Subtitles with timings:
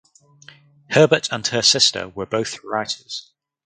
[0.89, 3.33] Herbert and her sister were both writers.